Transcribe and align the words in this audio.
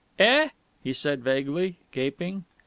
"Eh?" 0.17 0.49
he 0.83 0.93
said 0.93 1.23
vaguely, 1.23 1.77
gaping. 1.91 2.43